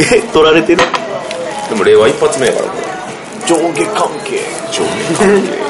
[0.00, 0.82] え取られてる。
[1.68, 2.66] でも令和一発目やから。
[3.46, 4.40] 上下関係。
[4.72, 5.60] 上下関係。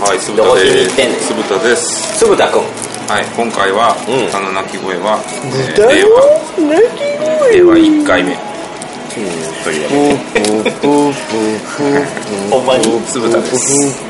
[0.00, 1.26] はい酢豚です。
[1.26, 2.18] 酢豚です。
[2.18, 2.62] 酢豚くん
[3.10, 6.22] はい今回は豚、うん、の鳴き声は、えー、令和。
[7.50, 8.36] 令和1回目。
[9.64, 9.88] という
[12.50, 12.84] ほんまに。
[13.06, 14.00] 酢豚です、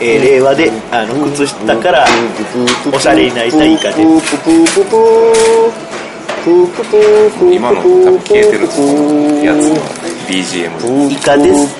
[0.00, 2.06] えー、令和であの靴下から
[2.92, 4.36] おしゃれになりたいかです。
[6.46, 8.60] 今の多分消えてる
[9.44, 9.74] やつの
[10.28, 11.74] BGM イカです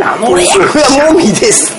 [0.00, 1.76] ナモレヤはモミです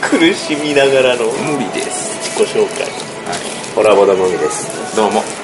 [0.00, 5.43] 苦しみながらの無理です自己紹介、はい、ホラボダモミですどうも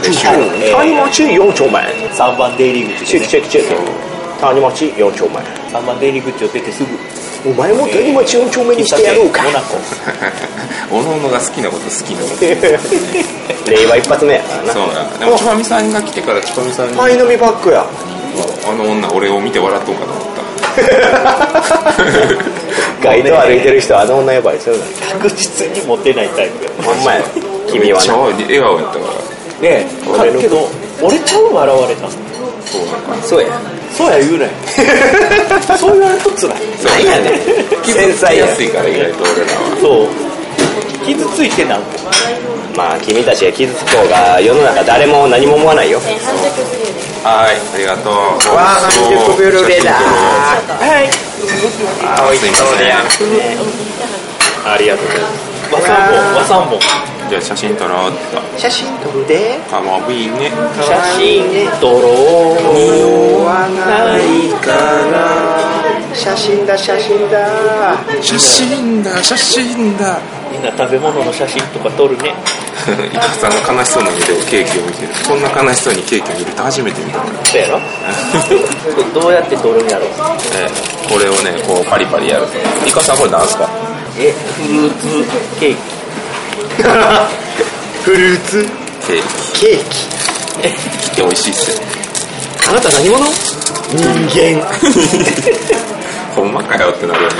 [0.00, 0.34] れしよう
[0.76, 1.84] 谷町4丁前。
[1.84, 3.74] ない3番出入り口チェックチェックチェック。
[4.40, 5.44] 谷町4丁前。
[5.44, 6.88] 3番出入り口を出てすぐ
[7.50, 9.42] お前も谷町4丁目にしてやろうか。
[10.90, 12.44] おのおのが好きなこと好きなこと。
[13.70, 14.72] 令和一発目やからな。
[14.72, 16.96] そうやでもチョパミさんが来てからチョパミさんに。
[16.96, 17.86] パイの実バッグや。
[18.68, 20.40] あの女俺を見て笑っとんかと思った。
[23.08, 24.84] 街頭歩いてる人はあの女呼ばわりするな。
[25.12, 26.70] 確実にモテないタイプや。
[26.84, 27.22] ほんまや
[27.70, 29.29] 君はめっちゃな笑顔やったから
[29.60, 29.86] ね。
[29.86, 30.68] えけど
[31.02, 32.08] 俺ちゃう笑われた。
[32.10, 33.48] そうなんかそうや。
[33.96, 34.50] そうや言うなよ。
[35.78, 37.40] そう言われるとつらい何やねん。
[37.84, 39.76] 繊細ややすいから意外と俺らは。
[39.80, 40.08] そう。
[41.06, 41.80] 傷ついてなん。
[41.80, 41.86] か
[42.76, 46.00] まあ君たちが傷つこうが世の中誰も何も思わないよ。
[47.22, 48.12] はいありがとう。
[48.54, 49.98] わあ半熟ブルーレだは
[51.02, 51.08] い。
[52.04, 54.70] あすいません。
[54.72, 56.78] ありがとうございます和三本和三本
[57.30, 58.58] じゃあ写真撮ろうっと。
[58.58, 59.56] 写真撮るで。
[59.70, 60.50] かわいいね。
[60.82, 62.08] 写真撮ろ
[62.58, 62.74] う。
[62.74, 67.46] 匂わないから写真だ写真だ。
[68.20, 70.18] 写真だ写真だ。
[70.50, 72.34] みんな食べ物の写真とか撮るね。
[73.12, 75.08] イカさんが悲しそうな目でケーキを見てる。
[75.28, 77.18] こんな悲しそうにケーキを見ると初めて見た。
[77.20, 77.80] からそうやろ？
[79.22, 80.06] どうやって撮るんやろ？
[80.56, 82.88] ええこれをねこうパリパリやると。
[82.88, 83.68] イカさんこれなんすか？
[84.20, 85.24] えフルーツ
[85.58, 85.80] ケーキ。
[88.04, 88.66] フルーツ？
[89.06, 89.60] ケーキ。
[89.60, 89.84] ケーキ
[91.12, 91.78] って美味しいっすよ。
[92.68, 93.26] あなた何者？
[93.94, 94.66] 人間。
[96.36, 97.34] ほんまかよってなるよね。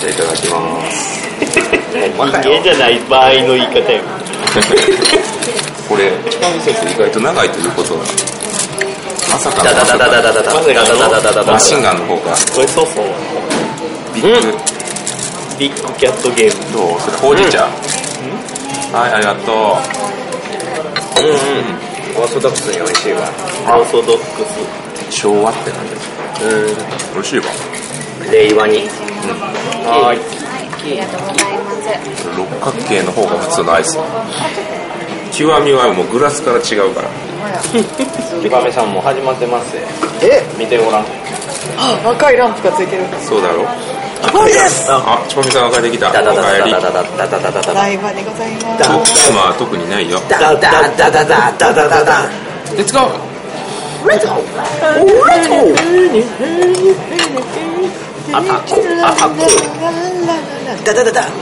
[0.00, 1.22] じゃいただきます。
[1.92, 4.00] 人間じゃない場合の言い方や
[5.88, 8.00] これ期間ソ意外と長いということだ
[9.32, 13.06] まさかのマシンガンの方かこれそうそう
[14.22, 14.52] ビッグ、
[15.58, 16.72] ビッグキャットゲーム。
[16.72, 19.54] どうそれほうじ茶、はいありがとう。
[21.22, 22.22] うんうん。
[22.22, 23.20] オーソドックスに美味しいわ。
[23.78, 25.10] オーソドックス。
[25.10, 26.22] 昭和って何ですか？
[26.44, 27.46] う美味しいわ。
[27.46, 28.78] ん令和に。
[29.84, 31.58] はいありがとうござい。
[31.58, 32.38] ます。
[32.38, 33.98] 六角形の方が普通のアイス。
[35.32, 37.08] 極みはもうグラスから違うから。
[38.42, 39.76] ゆばめさんも始まってます
[40.22, 40.42] え？
[40.58, 41.04] 見てごらん。
[41.76, 43.04] あ赤いランプがついてる。
[43.20, 43.64] そうだろ
[44.22, 46.10] 赤いですあちぱみさんが帰ってきた。
[46.10, 46.82] おダダダかえりライ
[47.98, 52.22] バーでございますダ僕妻は特にないよダダダダダダダダダ
[52.76, 54.36] レッツゴーレッツゴー
[55.04, 57.22] レッツゴー
[58.34, 59.36] アタコアタコ
[60.84, 61.32] ダダダダん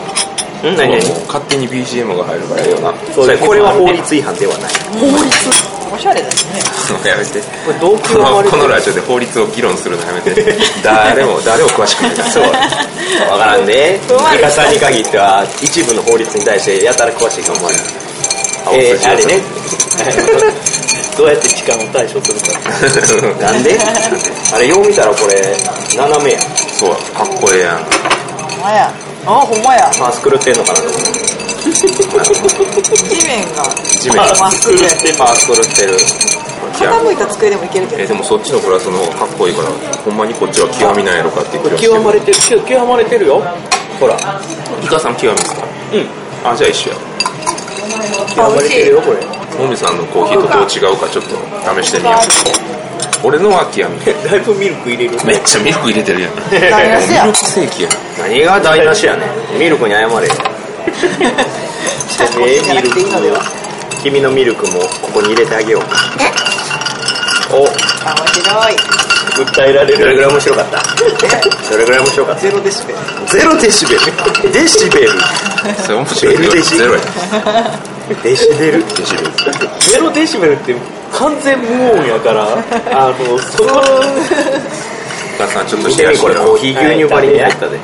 [0.62, 4.72] 何何もう勝手に BGM が入るからええよなそれこれは法律違反ではない
[5.92, 6.60] おしゃれですね。
[7.10, 7.40] やめて。
[7.40, 10.56] これ同級このは割とこのラジオで法律を議論するのやめて。
[10.82, 12.30] 誰も誰も詳しくない。
[12.30, 12.44] そう。
[13.30, 13.98] わからんで。
[14.36, 18.74] イカさんに限っては一部の法律に対してやたら詳しいかもわからん。
[18.76, 19.40] えー、あれね。
[21.16, 22.40] どうやって痴漢を対処する
[23.34, 23.44] か。
[23.44, 23.78] なんで？
[24.54, 25.56] あれよう見たらこれ
[25.96, 26.42] 斜めやん。
[26.78, 27.76] そうかっこええやん。
[28.48, 28.92] ほんまや。
[29.26, 29.90] あほんまや。
[29.98, 31.09] パース狂ってんのかなと思って
[31.60, 33.62] 地面が
[34.00, 34.16] 地面。
[34.40, 35.12] まっすぐで。
[35.18, 35.96] パース狂ってる
[36.72, 38.02] 傾いた机でもいけるけど。
[38.02, 39.68] えでもそっちのグラスの方がかっこいいから
[40.04, 42.38] ほんまにこっちは極みなんやろかっていう気極まれてる。
[42.66, 43.40] 極まれてるよ。
[44.00, 44.16] ほら。
[44.82, 45.66] イカさん極みですか？
[45.92, 46.50] うん。
[46.52, 46.96] あじゃあ一緒や。
[48.34, 49.18] 極まれてるよこれ。
[49.58, 51.36] もみさんのコーヒーとどう違うかちょっと
[51.82, 52.16] 試してみよう。
[53.22, 54.00] 俺のは極み。
[54.24, 55.18] だいぶミルク入れる。
[55.26, 56.32] めっちゃミルク入れてるやん。
[56.32, 57.92] ミルクセーキやん。
[58.18, 59.58] 何が台無しやねん。
[59.58, 60.32] ミルクに謝れよ
[64.02, 65.88] 君のミルクもここに入れてあげようか。
[67.52, 67.62] お。
[67.62, 67.68] 面
[68.32, 68.76] 白い。
[69.30, 70.82] 訴えられどれぐるらい面白かった。
[71.70, 72.40] どれぐらい面白かった。
[72.40, 72.98] ゼロデシベル。
[73.28, 74.00] ゼロデシベル？
[74.52, 75.08] デシベル。
[75.82, 77.00] それ面白いデシゼロや。
[78.22, 78.84] デシベル。
[78.86, 79.30] デシベル。
[79.78, 80.74] ゼロデシベルって
[81.12, 82.44] 完全無音やから
[82.92, 83.72] あのそこお
[85.38, 87.78] 母さんちょっと見てみこれコーヒー牛乳張りに入ったで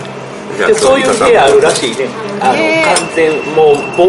[0.57, 2.09] でそういう部屋あるらしいね。
[2.41, 4.05] あの完全もう防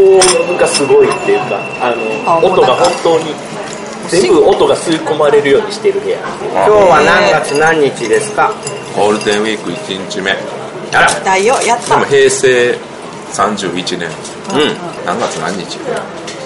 [0.49, 3.33] 音がすごいっていうかあのあ音が本当に
[4.09, 6.17] 全部音が吸い込まれるようにしてる部屋。
[6.19, 8.53] 今日は何月何日ですか？
[8.95, 10.31] ゴールデンウィーク1日目。
[10.91, 11.19] であら。
[11.23, 11.97] だよやった。
[11.97, 12.77] も平成
[13.33, 14.09] 31年。
[14.53, 15.05] うん。
[15.05, 15.77] 何月何日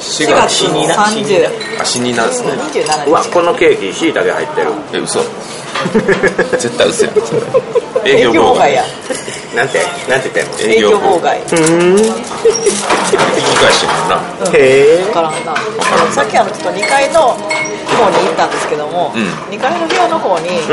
[0.01, 4.67] ？4 4月月にな30あ死になんですね27うわ日このケーキしいたけ入ってる。
[4.93, 5.19] え嘘。
[6.57, 7.13] 絶対嘘やん。
[7.13, 7.33] そ
[8.03, 8.33] れ営営業妨害。
[8.33, 8.83] 業妨害や
[9.55, 10.57] なんてなんて言ってんの？
[10.59, 11.39] 営業妨害。
[11.39, 11.51] 引き
[13.59, 14.15] 返してるな。
[14.53, 14.59] へ
[15.01, 15.03] え。
[15.03, 15.55] 分からんな。
[16.11, 19.23] さっきあのちょっと2階の方に行ったんですけども、うん。
[19.53, 20.65] 2階の部屋の方にうん。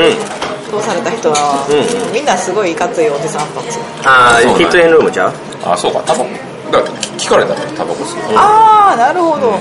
[0.69, 3.79] 通された人は、うんみんなすごいいかついおじさんたち。
[4.05, 5.33] ああ喫煙ルームちゃう？
[5.65, 5.99] あそうか。
[6.05, 6.29] タバコ
[6.71, 9.51] だって聞かれたからタバコ吸うああなるほど、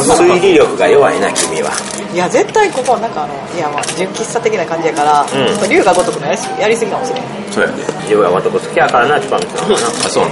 [0.00, 1.70] 推理力が弱いな君は。
[2.12, 5.68] いや絶対ここなんかあのいやまあ純喫茶的な感じやから、ん。
[5.68, 7.22] 龍が如くのやりすやりすぎかもしれん。
[7.52, 7.84] そうやね。
[8.04, 10.30] 自分は男好きやからなチュパミさんはなあそうな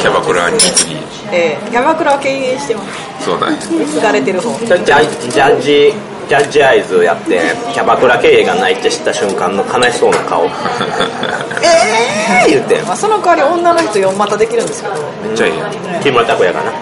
[0.00, 0.96] キャバクラに次。
[1.32, 2.82] えー、キャバクラは経営してま
[3.18, 3.24] す。
[3.24, 4.56] そうだね継がれてる方。
[4.64, 5.92] ジャジャジャッジ
[6.28, 7.40] ジャッジアイズやって
[7.72, 10.44] キャバクラ経営がないって知った瞬間の悲しそうな顔。
[10.44, 10.48] え
[12.44, 14.94] えー、言ってまあ、その代わり女の人4股できるんですけど。
[15.26, 15.64] めっちゃいいや
[15.98, 16.72] ん木村拓哉かな。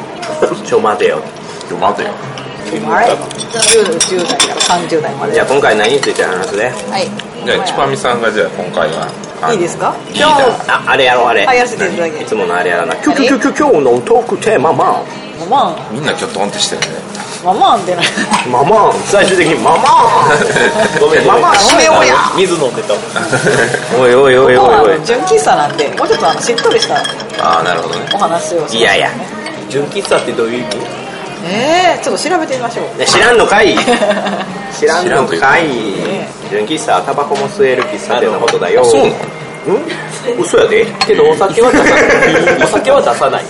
[0.66, 1.18] ちょ待てよ。
[1.68, 2.08] ちょ待てよ。
[2.90, 3.10] はい
[3.52, 7.08] 10, 10代から30代までじゃあ今回何について話すねはい。
[7.46, 9.94] じゃあチパミさんがじゃあ今回はいいですか？
[10.12, 11.46] リーダーああれやろうあれ。
[11.46, 12.94] はいやらせていただきいつものあれやらな。
[12.96, 16.86] 今日今日今日今日のトークテーママンママンみんなきょとんってしてるね
[17.46, 18.06] ママンってない。
[18.50, 19.82] ママン最終的にママン
[21.00, 21.40] ごめんごめん。
[21.42, 22.94] ママ閉めようや水飲んでた
[23.96, 24.66] おいおいおいおい。
[24.90, 26.96] おいの純喫茶なんでもうちょっとあのしっとりした
[27.40, 28.10] ああなるほどね。
[28.14, 29.10] お話をしいやいや。
[29.68, 30.76] 純喫茶ってどういう意味？
[31.48, 32.98] えー、ちょっと調べてみましょう。
[32.98, 33.76] ね 知らんのかい。
[34.76, 35.68] 知らんのかい。
[36.50, 38.84] 純喫茶はタバコも吸える喫茶店のことだよ。
[38.84, 39.14] そうなの？
[39.68, 39.70] う
[40.38, 40.40] ん？
[40.42, 40.84] 嘘やで。
[41.06, 42.58] けどお酒は出さない。
[42.64, 43.44] お酒は出さない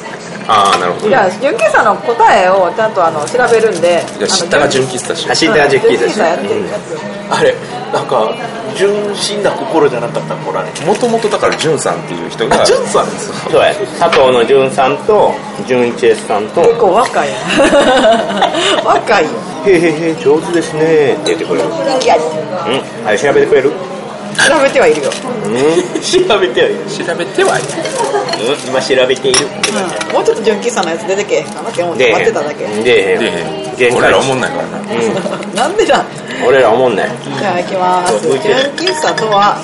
[0.48, 6.98] ああなるほどじゃあ純喫茶の答えをちゃんとあの調べるんでじゃあ知ったが純喫茶しよ走ったが純喫茶し茶やってるやつ。
[7.28, 7.54] あれ
[7.92, 8.32] なんか
[8.76, 10.60] 純真な心じゃなかったこれ。
[10.60, 12.64] うもともとだから純さんっていう人が。
[12.64, 13.74] 純さんですそうや。
[13.98, 15.32] 佐藤の純さんと
[15.66, 16.62] 純一 S さんと。
[16.62, 17.28] 結構若い
[18.84, 19.30] 若いよ。
[19.66, 21.14] へへへ上手ですね。
[21.14, 21.68] って言ってくれる。
[22.02, 23.06] いやうん。
[23.06, 23.72] はい調べてくれる？
[24.36, 25.10] 調べてはいるよ、
[25.46, 26.00] うん。
[26.28, 27.68] 調べてはいる、調べてはいる
[28.38, 29.46] うん、今調べている。
[29.46, 31.70] うん、もうちょっと純喫茶のやつ出てけへんかな？
[31.70, 32.66] って思ってで待ってただけ。
[32.66, 33.30] でで
[33.76, 34.78] 限界俺ら思んないからな。
[35.54, 36.04] なんでだ？
[36.46, 37.08] 俺ら思んない。
[37.38, 38.20] じゃあ行きます。
[38.20, 38.38] 純
[38.76, 39.56] 喫茶とは、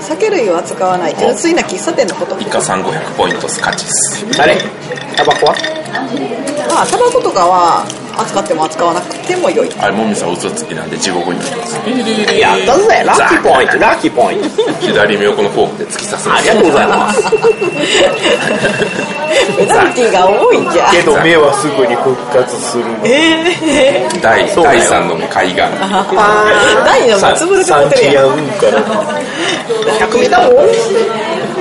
[0.00, 2.40] 酒類を扱わない純粋な喫茶店のこと。
[2.40, 4.24] イカさん500ポイントスカッチス。
[4.40, 4.56] あれ
[5.16, 5.54] タバコは？
[6.68, 7.84] まあタバコとかは
[8.16, 9.70] 扱っても扱わなくても良い。
[9.78, 11.76] あれもみさん嘘つきなんで地獄に行きます。
[12.38, 13.04] やったぜ。
[13.04, 14.48] ラッキーポイントラッキーポイント。
[14.80, 16.30] 左目横のフォークで突き刺す。
[16.32, 17.22] ありがとうございます
[18.14, 22.90] ペナルティーが多いんじゃけど目はすぐに復活するの。
[23.04, 25.58] ええ第第3の海岸。
[26.84, 28.78] 第二の目つぶれて持ってるやんうんから
[30.06, 30.60] 100メーターも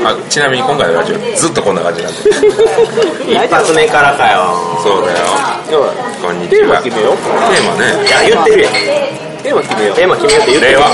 [0.06, 2.20] あちなみに今回のラジオずっとこんな感じなんで。
[3.34, 4.54] 一発目からかよ。
[4.84, 5.90] そうだよ。
[6.22, 6.60] こんにちは。
[6.60, 7.18] テーマ決めよう。
[7.18, 8.08] テーマね。
[8.08, 9.96] いや言ってるやんテーマ決めよう。
[9.96, 10.72] テーマ決めようって言ってる。
[10.72, 10.88] 令和。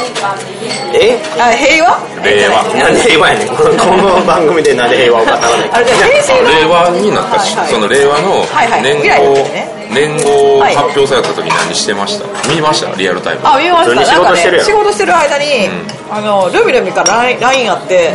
[0.93, 1.17] え？
[1.39, 1.99] あ平和？
[2.25, 2.63] 令和。
[2.75, 3.47] なんで平和やねん。
[3.55, 8.81] この番組でなんで平和を語らない平成の令和になったし、はいはいその令和のはいはい。
[8.81, 9.69] 年号時ね。
[9.89, 12.25] 年号発表された時何してました？
[12.49, 12.89] 見ました？
[12.95, 13.41] リアルタイム。
[13.43, 14.05] あ見ました。
[14.05, 15.69] 仕事してる仕事してる間に、
[16.11, 18.11] あのルミルミから LINE あって、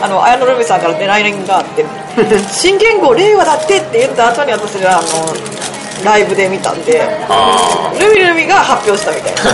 [0.00, 1.84] あの綾野ルミさんからね LINE があって
[2.50, 5.34] 新言語令和だってって言った後に私があの
[6.04, 9.42] ライブで見たんであルミルミが発表したみたいな。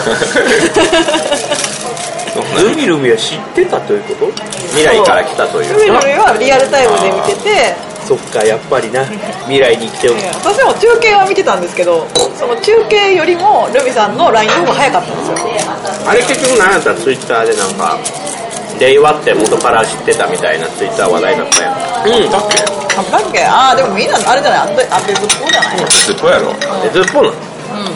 [2.62, 4.32] ルミルミは知ってたということ？
[4.68, 5.74] 未来から来たという。
[5.74, 7.74] ルミルミはリアルタイムで見てて。
[8.06, 9.04] そっかやっぱりな。
[9.04, 12.06] 未来に生きておる私も中継は見てたんですけど
[12.38, 15.36] その中継よりもルミさんの LINE の方が早かったんですよ。
[16.06, 16.90] あれ結局何やった？
[16.90, 17.98] らツイッターでなんか
[18.80, 22.24] 令和って元から知ってたみたいなツイッター話題だったやん。
[22.24, 22.30] うん。
[22.30, 22.58] だっけ
[22.98, 23.44] あだっけ？
[23.44, 24.60] ああでもみんなあれじゃない？
[24.60, 25.78] あってあってずっぽじゃない？
[25.86, 26.54] ずっとやろ。
[26.84, 27.34] えずっぽなの？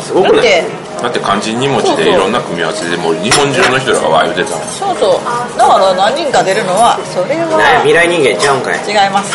[0.01, 0.83] すごくないだって。
[1.03, 5.59] だって漢字2文字でいろんな組み合わせでもう日本中の人らがわー言うてたそうそう。
[5.59, 7.59] だから何人か出るのはそれは。
[7.83, 8.79] 未来人間ちゃうんかい。
[8.87, 9.35] 違います。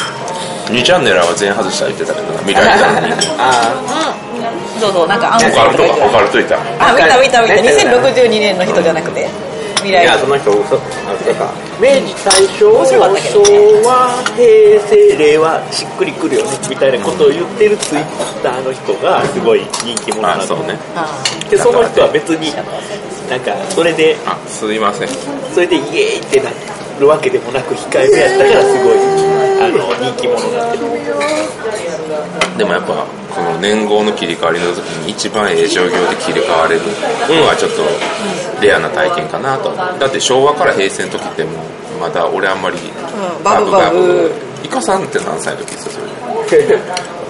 [0.72, 3.72] 2チャンネルは全外した言ってたけどな未来だのにあ
[4.80, 6.60] そうそうなんかアンセオカルトかオムとか言ってカルトいた。
[6.60, 7.56] あ見た見た見た。
[7.56, 9.28] なんか2062年の人じゃなくて
[9.88, 10.04] 未来。
[10.04, 10.76] いやその人嘘。
[10.76, 11.52] あそうか。
[11.80, 13.46] 明治大正面白かったけど。
[13.46, 18.04] 昭和平成令和しっくりくるよねみたいなことを言ってるツイッ
[18.44, 22.52] ターの人がすごい人気者なのあそうねあでその人は別に
[23.30, 25.08] なんかそれであすいません
[25.54, 26.50] それでイエーイってな
[27.00, 28.98] るわけでもなく控えめやったからすごい
[29.62, 30.84] あの人気者になってる
[32.58, 33.08] でもやっぱこ
[33.58, 36.82] の年号の切り替わりの時に一番ええ状況で切り替われる
[37.30, 39.74] のはちょっとレアな体験かなと。
[39.76, 41.52] だって昭和から平成の時っても
[41.98, 43.72] うまだ俺あんまりうんバブ。
[43.72, 44.32] バブ
[44.64, 46.80] イカさんって何歳の時ですかそれ。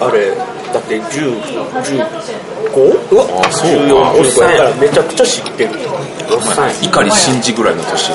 [0.00, 0.32] あれ
[0.72, 1.38] だって1015
[3.12, 3.76] うわあそうか。
[3.84, 5.70] 14俺だからめちゃくちゃ知ってる
[6.30, 6.74] おっさんや。
[6.74, 8.12] 碇真司ぐらいの年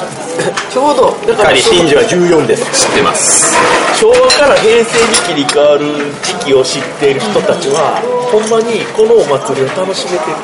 [0.72, 2.88] ちょうどだから光真珠は14です。
[2.88, 3.56] 知ってます。
[4.00, 5.86] 昭和から平成に切り替わる
[6.22, 10.38] 時期を知っている人たちはほんまにこのお祭りを楽しめてる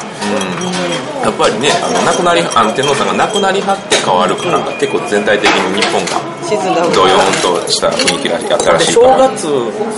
[1.23, 9.29] やっぱりねあの亡くなりアンテノーさんが亡くなりはって変わるから、結構全体的に日本が沈んだドヨーンとした雰囲気が新しいから。
[9.29, 9.49] 月そ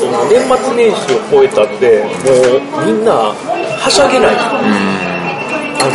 [0.10, 4.36] の年末年始を超えたってもうみんなはしゃげない。
[4.36, 5.94] あの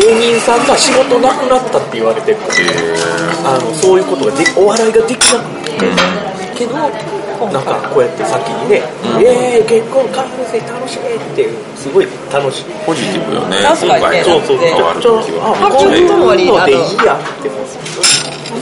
[0.00, 2.38] 芸人さんが仕事なくなったって言われてる。
[3.44, 6.76] あのそういうことがでお笑いができなくなって、けど
[7.50, 8.82] なんかこうやって先にね
[9.18, 14.22] 「えー、結婚カップル楽しみ」っていうすごい楽しいポジティブよね確かにね。
[14.24, 14.24] 今回。
[14.24, 14.94] そうそう変わあ
[15.70, 15.92] こう。
[15.92, 17.50] いうののでいいやって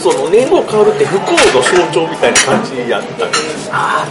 [0.00, 3.24] その年号変わるって不幸の象徴みたいな感じやった。
[3.72, 4.06] ああ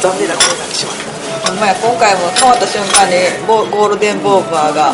[0.00, 3.14] 残念なことになってしまったほんまや今回も変わった瞬間に
[3.46, 4.92] ボゴールデンボーバーが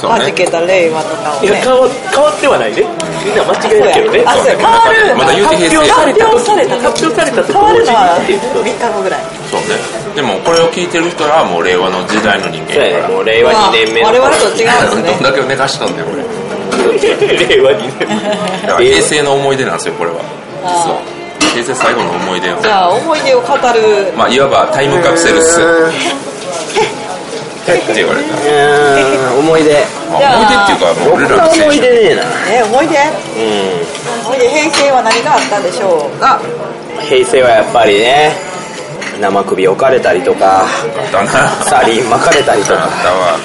[0.00, 0.30] そうね。
[0.30, 1.48] 弾けた令和とかをね。
[1.48, 2.86] いや変わ変わってはないね。
[3.24, 4.22] みんな間違いだけどね。
[4.24, 4.46] あそう。
[4.46, 9.76] や変わるまだ言うて平成発表された発表されたと変わるのは同時にっていう3日後ぐらいそうね。
[10.14, 13.14] でもこれを聞いてる人らはもう令和の時代の人間そうややからね。
[13.14, 16.22] もう令和2年目の我々と違うんですどねんだけ寝かしとんねん俺
[17.48, 18.06] 令和にね
[18.62, 20.16] だから平成の思い出なんですよこれは。
[20.62, 21.17] 実は
[21.48, 22.60] 平成最後の思い出を。
[22.60, 24.12] じゃあ思い出を語る。
[24.16, 25.60] まあいわばタイムカプセルっす。
[25.60, 25.64] っ
[27.68, 28.34] て言われた。
[29.38, 29.84] 思い出。
[30.10, 31.80] まああ思い出っていうかもう俺らの青思い春。
[31.80, 32.96] 出ねえなえ思い出？
[32.96, 32.98] う
[34.24, 36.40] 思い出平成は何があったでしょうがん
[37.02, 38.32] 平成はやっぱりね
[39.20, 40.68] 生首置かれたりとかあっ
[41.10, 41.28] たな。
[41.64, 43.36] サリン巻かれたりとあかったわ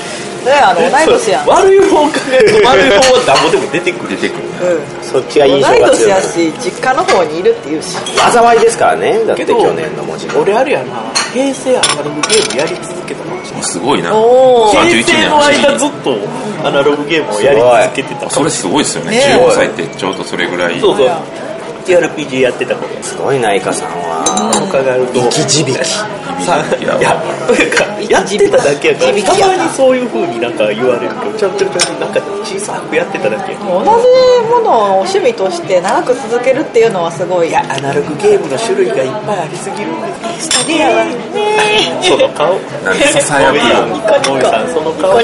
[0.44, 1.48] ねあの同い年やん。
[1.48, 2.62] 悪い方考える。
[2.62, 5.04] と悪い方は何ぼでも出てくる出てくるうん。
[5.04, 6.10] そっちが印同い年象が強い。
[6.10, 7.98] やし実家の方にいるっていうし。
[8.32, 9.24] 災いですからね。
[9.26, 11.12] だって去年の文字俺あれやな。
[11.34, 14.16] 平成アナログゲームやり続けたかもしれないすごいな。
[14.16, 14.86] おー。
[14.86, 16.18] 平31成の間ずっと
[16.68, 19.12] アナログゲームをやり続けてたそれすごいですよね。
[19.12, 19.40] ね。
[19.40, 20.80] 15歳ってちょうどそれぐらい。
[20.80, 21.10] そうそう。
[21.86, 22.52] TRPG や。
[22.52, 22.88] ってた頃。
[23.02, 24.24] すごいなイカさんは。
[24.70, 25.14] 伺うと。
[25.14, 25.76] 生き字引
[26.44, 27.16] さいや
[27.48, 33.68] というかやってただけやからたまにそういう風になんか言われるけどちゃんちゃんちゃんなんか小さくやってただけ同じ
[34.50, 37.50] ものを趣味として長く続けるっていうのはすごい。
[37.50, 40.08] いやアナログゲームの種類がいっぱいありすぎるんで
[40.40, 41.06] すスタディアは
[42.02, 42.58] その顔？
[42.84, 45.16] なんでささやくのニカニカさんその顔？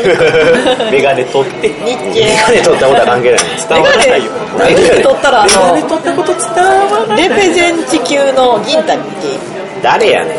[0.92, 1.70] メガネ取って。
[1.70, 3.40] 日メ系ガネ取ったことは関係ない。
[3.58, 7.30] 伝わらないよメガネ取ったらあメガネの取ったこと伝わらない。
[7.30, 9.02] レペゼン地球の銀谷
[9.82, 10.38] 誰やねん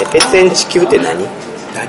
[0.00, 1.26] エペセンチ級って何？
[1.74, 1.88] 何？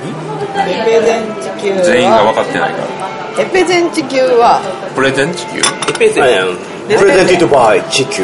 [0.67, 3.43] レペゼン地球は全員が分かってないから。
[3.43, 4.61] レペゼン地球は
[4.95, 5.63] プレゼン地球エ
[5.97, 6.55] ペゼあれやん
[6.85, 8.23] プレゼンティッドバイ地球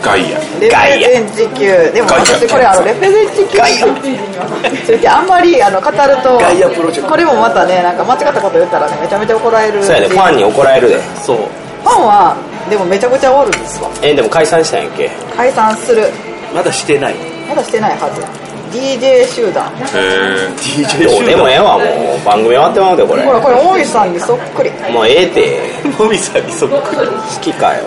[0.00, 0.38] ガイア。
[0.60, 3.86] レガイアペゼン地球でも私これあのレペゼン地球ガイア。
[4.86, 7.08] それってあんまりあの語るとガイアプロジェクト。
[7.10, 9.82] これもまたねなんか間違ったこと言ったらねめちゃめちゃ怒られる。
[9.82, 11.02] そうやでファンに怒られるで。
[11.18, 11.38] そう。
[11.82, 12.36] ファンは
[12.70, 13.90] でもめちゃくちゃおるんですわ。
[14.02, 15.10] えでも解散したんやっけ？
[15.36, 16.06] 解散する。
[16.54, 17.14] まだしてない。
[17.48, 18.22] まだしてないはず
[18.72, 19.66] DJ 集団。
[19.66, 22.24] へえ DJ どうでもええわもう。
[22.24, 23.22] 番組終わってまうでこれ。
[23.24, 24.70] ほらこれ大石さんにそっくり。
[24.92, 25.60] もうええて。
[25.98, 27.06] もみさんにそっくり。
[27.06, 27.84] 好きかよ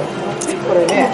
[0.67, 1.09] これね。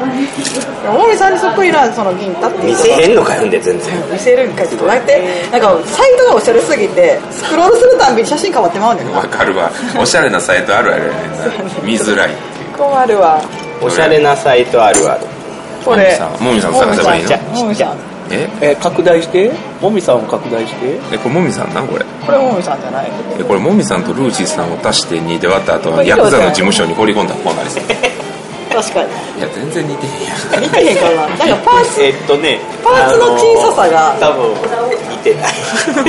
[0.88, 2.70] 大石さんにそっくりなその銀太っていう。
[2.72, 3.94] 見せへんのかよんで全然。
[4.12, 5.22] 見せるんかいちょっとだって？
[5.52, 9.20] なんかサイトがおしゃれすぎてスクロールするたんびに写真変わってまうねんな。
[9.22, 9.70] 分かるわ。
[10.00, 11.16] おしゃれなサイトあるあるやねんな。
[11.84, 12.30] 見づらい
[12.78, 13.42] 困るわ。
[13.82, 15.22] おしゃれなサイトあるある。
[15.84, 16.18] これ。
[16.40, 17.38] もみさんもみさん探せばいいの？
[17.64, 17.90] もみさん
[18.32, 18.50] え？
[18.62, 19.52] え拡大して？
[19.82, 21.00] もみさんを拡大して？
[21.14, 21.88] えこれもみさんなん？
[21.88, 22.06] これ。
[22.26, 23.12] これもみさんじゃない。
[23.40, 27.34] えこれもみさんとルーシーさんを足して2で割った後ヤクザの事務所に放り込んだ。
[27.34, 27.86] らこうなりそうい
[28.76, 29.12] 確かに。
[29.42, 30.64] や全然似てへんやん。
[30.64, 31.28] 似てへんからな。
[31.28, 34.12] なんかパーツえっとねパーツの小ささが。
[34.16, 35.54] あの多分似てない。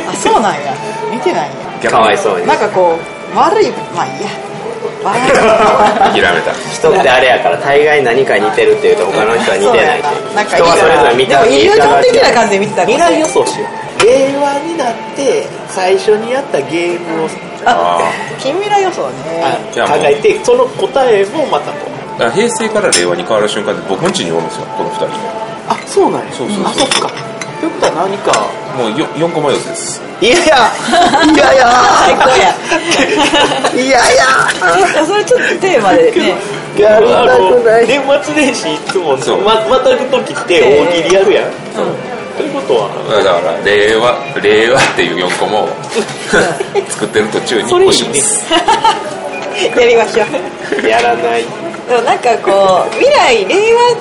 [0.08, 0.75] あそうなんや。
[1.12, 1.90] 似てないんや。
[1.90, 2.46] かわいそうに。
[2.46, 4.28] なんかこう悪いまあいいや
[6.12, 6.52] 諦めた。
[6.72, 10.34] 人ってあれやから大概何かに似てるっていうと他の人は似てないっていう。
[10.34, 13.66] なんか人はそれぞれ見たでもイリュージョン的な感じで見てた未来予想しよ
[14.02, 17.28] う令和になって最初にやったゲームを
[18.38, 21.78] 近未来予想ね考えてその答えもまたこ
[22.16, 22.18] う。
[22.18, 25.06] だから平成から令和に変わる瞬間で僕ん家におるんですよこの二人。
[25.68, 26.32] あそうなんや。
[26.32, 26.66] そうそうそう。
[26.66, 27.10] あそっか
[27.66, 28.30] ということは何か
[28.78, 30.00] もう 4, 4個迷いです。
[30.23, 30.54] いやいや
[31.35, 31.66] いやいや
[32.06, 32.54] 最高や
[33.75, 33.99] いや。
[34.06, 36.37] いやそれちょっとテーマでね。
[36.76, 39.42] いやあの年末年始いつもそう。
[39.42, 41.50] ままたぐ時って大喜利やるやん、
[42.37, 42.88] ということは。
[43.11, 45.68] だから令和令和っていう4個も
[46.88, 48.44] 作ってる途中に押します。
[49.76, 50.25] やりましょ
[50.85, 50.87] う。
[50.87, 53.94] やらないでもなんかこう未来令和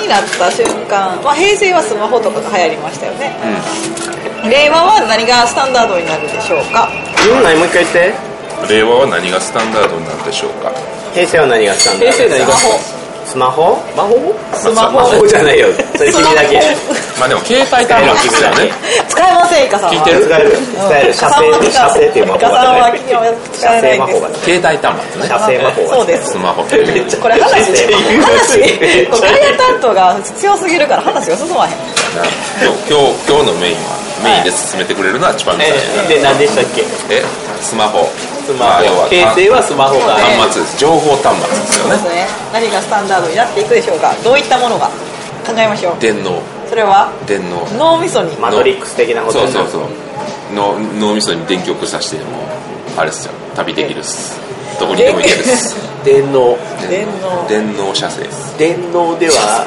[0.00, 3.32] になった瞬間、まあ、平成はスマホとかが流行りましたよね、
[4.48, 6.88] 令和は何がスタンダードになるでしょうか？
[7.24, 8.32] 言うないもう一回言って。
[8.68, 10.70] 令和は何がスタンダードになるでしょうか？
[11.14, 12.78] 平成は何がスタンダード平成何がスマホ。
[12.78, 13.78] 魔法スマホ？
[13.96, 14.08] まあ
[14.56, 15.26] スマホ。
[15.26, 15.68] じゃないよ。
[15.96, 16.60] それ君だけ。
[17.18, 18.72] まあでも携帯端末ですよね
[19.08, 20.26] 使えませんかさんは聞いてる？
[20.26, 20.50] 使える。
[20.58, 21.14] 使える。
[21.14, 21.38] 射精
[21.70, 22.40] 射精っていう魔法
[23.52, 25.28] 射精魔法が携帯端末ね。
[25.28, 26.30] 射精魔法がそうです。
[26.32, 26.62] スマホ。
[26.62, 26.68] こ
[27.28, 28.58] れ話話
[29.20, 31.72] ガリア担当が強すぎるから話が進まへん。
[31.72, 32.26] な
[32.60, 36.82] 今日今日今日のメインはメインで進めてくれるのはチパミさんえで何でしたっけ？
[37.14, 37.22] え？
[37.62, 38.04] スマホ。
[38.44, 40.78] スマまあ要はホ平成はスマホが端末です。
[40.78, 41.96] 情報端末ですよね。
[41.96, 42.26] そうですね。
[42.52, 44.12] 何がスタンダードになっていくでしょうか。
[44.24, 44.90] どういったものが？
[45.46, 46.00] 考えましょう。
[46.00, 46.42] 電脳。
[46.68, 47.10] それは？
[47.26, 47.64] 電脳。
[47.78, 48.36] 脳みそに。
[48.36, 49.38] マトリックス的なこと。
[49.46, 50.54] そうそうそう。
[50.54, 52.44] の脳みそに電極さしても
[52.98, 53.32] あれっすよ。
[53.56, 54.38] 旅できるっす。
[54.78, 55.76] どこにでも行けるっす。
[56.04, 56.58] 電脳
[56.90, 58.26] 電脳電脳射精
[58.58, 59.64] 電脳では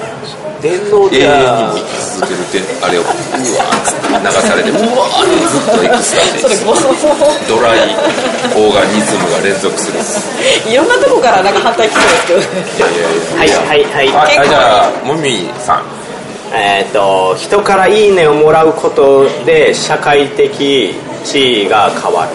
[0.66, 3.02] 電脳永遠にも生き続ける電あれを。
[3.02, 6.88] うわー流されてうわーってずっとエクスタシそれーごそ。
[6.90, 6.96] も
[7.48, 7.94] ドライ
[8.58, 10.02] オーガニズムが連続する。
[10.72, 12.00] いろんなとこからなんか反対きそ
[12.34, 12.90] うですけど。
[12.90, 13.58] いやいやいや。
[13.62, 14.08] はいはいはい。
[14.08, 15.84] はいはいじゃあもみさん。
[16.54, 22.32] えっ、と人からいいねをもらうことで社会的地位が変わる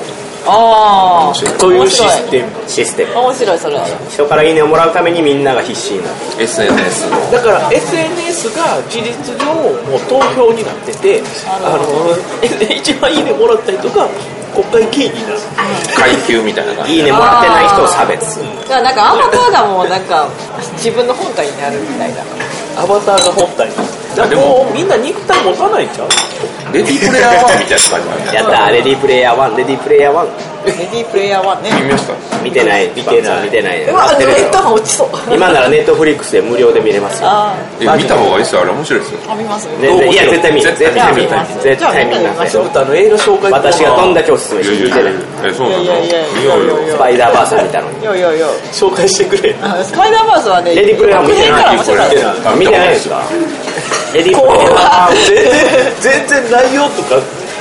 [0.47, 2.49] ああというシステム。
[2.67, 3.79] システム面白いそれ
[4.11, 6.43] 人からいいねをもらうためにみんなが必死になる。
[6.43, 12.17] SNS のだから SNS が事実上もう投票になっててあの
[12.75, 14.09] 一番いいねもらった人が
[14.55, 15.39] 国会議員になる。
[15.95, 16.97] 階級みたいな感じ。
[16.97, 20.27] いいねもらってない人を差別だからなんかアバターがもうなんか
[20.75, 22.23] 自分の本体になるみたいな
[22.77, 23.75] アバターが本体に
[24.17, 24.67] だからも。
[24.71, 26.09] うみんな肉体持たないんちゃう？
[26.73, 31.71] レディープレイヤー1みたいな感じやったレディープレイヤー1レディープレイヤー1レディープレイヤー1ね。
[31.83, 32.89] 見ました見てない。
[32.95, 33.85] 見てない見てない。
[33.85, 35.09] うわ待ってるネットが落ちそう。
[35.35, 37.29] 今ならネットフリックスで無料で見れますよ。
[37.97, 38.61] 見た方がいいですよ。
[38.63, 39.19] あれ面白いですよ。
[39.29, 39.73] あ見ますい
[40.15, 40.67] や絶対見る。
[40.77, 41.77] 絶対絶対見絶対見る。
[41.77, 45.85] じゃあ見ますそうだあの映画紹介私がどんだけおすすめいやいやして見てないえそうなの？
[46.89, 47.91] スパイダーバース見たの。
[47.93, 49.55] によいよいよ紹介してくれ。
[49.63, 52.59] あスパイダーバースはねレディープレイヤーも見てない。
[52.59, 53.23] 見てないですか？
[54.15, 54.75] レディープレイヤー。
[54.77, 55.51] あ全然。
[56.01, 57.17] 全然内容とか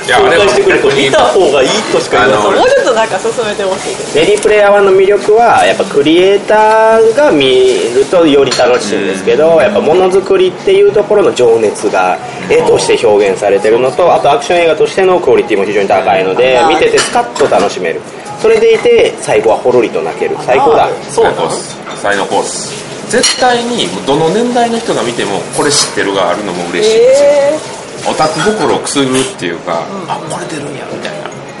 [0.06, 2.58] 紹介してくれると見た方がいいとしか言わあのない。
[2.60, 4.18] もうちょっとなんか進めてほしいです。
[4.18, 7.46] レディープレイヤー1の魅力はやっぱクリエイターが見
[7.94, 12.18] るとより楽しいんですけどやっぱものづくりっていうところの情熱が
[12.50, 18.00] 絵として表現されてるのとあとアクション映画としてのクオリティも非常に高いので見ててスカッと楽しめる。
[18.42, 20.36] それでいて最後はほろりと泣ける。
[20.40, 20.88] 最高だ。
[21.10, 21.76] そうなの最高っす。
[22.02, 27.28] 最高コース絶対にどの年代の人が見てもこれ知ってるがあるのも嬉しいですよ。
[27.76, 31.09] えオタク心をくすぐるっていうか、あこれ出るんやみたいな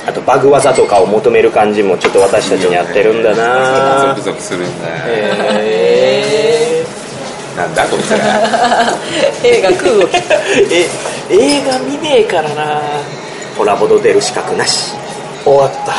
[0.06, 4.14] あとバグ技とかを求める感じもちょっと私たちに合ってるんだな。
[4.14, 4.94] ゾクゾクするんだよ、
[5.60, 6.84] え
[7.56, 10.08] なんだこいつらー、映画空をー
[10.70, 10.88] え
[11.30, 12.80] 映画見ねえからな。
[13.56, 14.94] コラボド出る資格なし。
[15.44, 15.94] 終わった。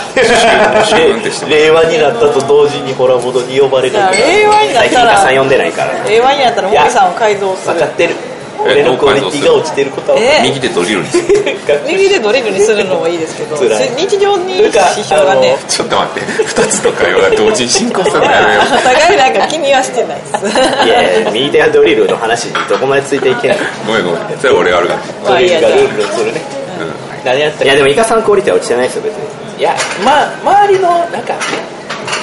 [1.47, 5.17] 令和になったと同時にホラボドに呼ばれるじゃあ令和になったら。
[5.17, 6.03] 最近さん読んでないから。
[6.03, 7.73] 令和になったらモリさんを改造する。
[7.73, 8.15] 分かってる。
[8.15, 10.19] え俺のクオリティが落ちてることは。
[10.19, 11.23] え右でドリルにする。
[11.87, 16.43] 右でドリルにするのもいいですけど日常になんか支障がねちょっと待って。
[16.43, 20.85] 2つの会話が同時に進行するのやめよお互いなんか気にはしてないです。
[20.85, 20.89] い
[21.25, 24.39] や右手はドリルの話にどこまでついていけないうごめんごめん。
[24.39, 24.81] それ俺が
[25.27, 25.71] あいいやじゃあ。
[25.71, 26.41] ルールをするね。
[27.23, 29.59] 何やったいやでもイカさんクオリティは落ちてないですよ別に。
[29.59, 31.35] いやまあ周りのなんか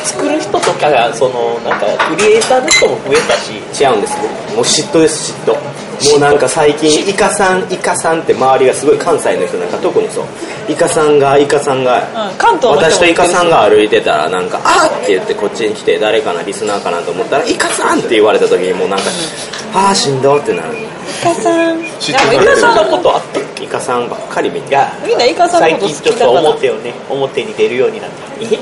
[0.05, 3.53] 作る人とかがそのなんかクリエイターの人も増えたし。
[3.81, 4.16] 違うんです。
[4.55, 10.25] もう嫉妬です嫉妬もうなんか最近イカさんイカさんって周りがすごい関西の人なんか特にそう。
[10.69, 11.99] イカさんがイカさんが
[12.31, 19.07] うん関東私とイカさんが歩いてたらなんか「あっ!」って言ってこっちに来て誰かなリスナーかなと思ったら「イカさん!」って言われた時にもうなんか
[19.75, 21.83] 「ああしんど」ってなるイカさん。
[21.99, 22.77] 知ってるカさん。
[22.77, 26.95] のことあったっイカさんばっかり見てみんなイカさんの最近ちょっと表をね。
[27.11, 28.45] 表に出るようになった。
[28.45, 28.59] い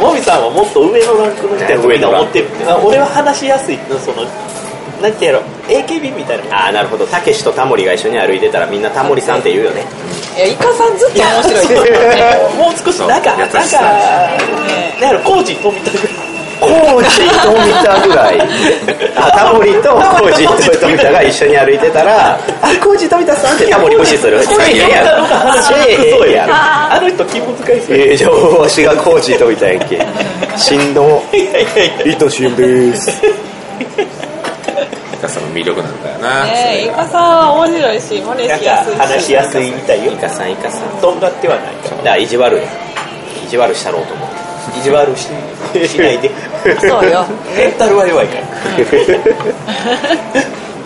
[0.00, 2.46] もみさんはもっと上のランクの人やと思ってる
[2.84, 3.78] 俺は話しやすい。
[4.04, 4.24] その
[5.02, 6.64] なんてやろ AKB みたいな。
[6.64, 7.06] ああなるほど。
[7.06, 9.84] たけしとタモリが一緒に歩いてたらみんなタモリさんって言うよね。
[10.36, 11.90] いやイカさんずっと面白いですよね
[12.56, 12.98] もう少し。
[13.06, 16.28] なんかなんか優しさなんやろコーチ飛びたぐらい。
[16.60, 18.40] コーチと富田ぐらい。
[19.16, 23.66] あタモリとコーチと富田が一緒に歩いてたら「あコーチ富田さん」って。
[23.66, 24.42] タモリ無視する。
[24.44, 25.04] これいやいや。
[25.28, 30.00] 話せえへんやろあの人気難しいですよええじゃあわしがコーチ富田やんけ。
[30.56, 32.06] 振動いやいやいや。
[32.06, 33.10] 伊藤俊です。
[33.10, 34.17] イ
[35.18, 40.12] カさんの魅力なんだよな、ねイカさんは面白いし真似なんかしやすいし話しやすいみたいよ。
[40.12, 40.88] イカさんイカさん。
[41.00, 42.60] とんがってはないだから意地悪
[43.44, 44.36] 意地悪したろうと思って。
[44.78, 45.28] 意地悪しし
[45.98, 46.30] ないで。
[46.80, 47.24] そうよ。
[47.56, 48.44] メンタルは弱いから。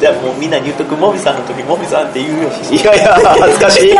[0.03, 3.91] じゃあもうみんなに言っとくもみさんの時もみさんって言うよいやいや恥ずかしい。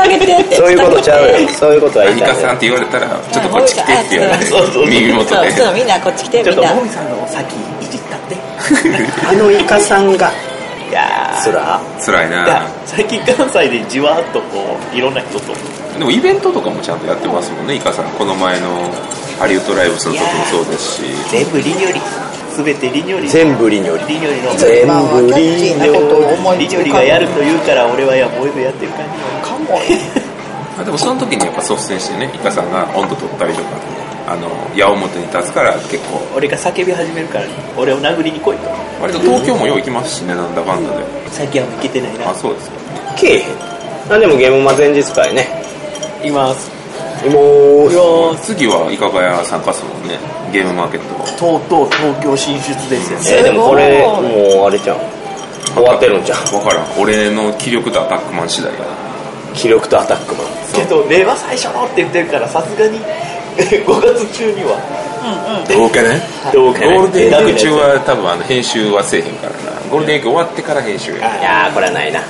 [0.57, 1.49] そういうことちゃうよ。
[1.51, 4.87] そういうことは言いたいイカさんって言われたらちょっとこっち来てって言われてそうそうそう。
[4.89, 5.51] 耳元で。
[5.53, 7.55] そうそうみんなこっち来てちょっとみんなもみさんの先
[9.29, 10.31] あのイカさんが。
[10.89, 11.43] いやー。
[11.43, 15.55] つら辛いいやな最近関西でじわっとこういろんな人と。
[15.99, 18.11] でもイベントとかもちゃんとやってますもんねイカさん。
[18.13, 18.69] この前の
[19.39, 21.03] ハリウッドライブスの時もそうですし。
[21.31, 22.01] 全部リニョリ。
[22.55, 23.29] 全てリニョリ。
[23.29, 24.15] 全部リニョリ。
[24.15, 24.55] リニョリの。
[24.57, 29.49] 全まあ部キャッチーなことを思いリニョリがやると言うから俺はやもうやってる感じ。
[29.49, 30.22] かもね
[30.79, 33.69] あでもその時にやっぱ率先してねイカさんが温度取ったりとか
[34.27, 36.21] あの矢面に立つから結構。
[36.37, 37.45] 俺が叫び始めるから
[37.77, 38.71] 俺を殴りに来いと。
[39.01, 41.05] 割と東京もよう行きますしねなんだかんだで。
[41.31, 42.31] 最近は行けてないな。
[42.31, 42.77] あそうですか。
[43.17, 44.13] けえへん。
[44.13, 45.47] あでもゲームマ前日会ね。
[46.25, 46.71] います。
[47.29, 50.19] もういやー次はイカガヤ参加するもんね。
[50.53, 53.25] ゲームマーケットとうとう東京進出ですよね。
[53.39, 54.99] えーでもこれもうあれじゃん。
[55.75, 56.39] 終わってるんじゃん。
[56.47, 57.01] 分からん。
[57.01, 59.12] 俺の気力とアタックマン次第やな
[59.55, 62.99] 気力とアタックマンけど令和最初のって言ってるからさすがに
[63.57, 64.79] 5月中には。
[65.69, 66.21] どうかね？
[66.53, 66.87] どうかね？
[66.97, 69.79] ゴールデンウィーク中は多分あの編集はせえへんからな。
[69.91, 71.19] ゴールデンウィーク終わってから編集や。
[71.39, 72.21] いやーこれはないな。